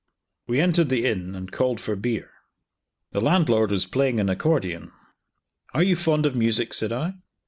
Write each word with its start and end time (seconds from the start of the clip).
We 0.47 0.59
entered 0.59 0.89
the 0.89 1.05
inn, 1.05 1.35
and 1.35 1.51
called 1.51 1.79
for 1.79 1.95
beer. 1.95 2.31
The 3.11 3.21
landlord 3.21 3.69
was 3.69 3.85
playing 3.85 4.19
an 4.19 4.29
accordion. 4.29 4.91
"Are 5.75 5.83
you 5.83 5.95
fond 5.95 6.25
of 6.25 6.35
music?" 6.35 6.73
said 6.73 6.91
I. 6.91 7.13